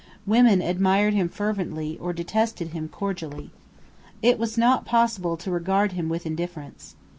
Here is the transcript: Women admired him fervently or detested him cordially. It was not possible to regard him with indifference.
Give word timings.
Women 0.25 0.63
admired 0.63 1.13
him 1.13 1.29
fervently 1.29 1.95
or 1.99 2.11
detested 2.11 2.69
him 2.69 2.89
cordially. 2.89 3.51
It 4.23 4.39
was 4.39 4.57
not 4.57 4.83
possible 4.83 5.37
to 5.37 5.51
regard 5.51 5.91
him 5.91 6.09
with 6.09 6.25
indifference. 6.25 6.95